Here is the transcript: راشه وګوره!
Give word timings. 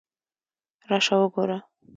راشه 0.89 1.15
وګوره! 1.21 1.57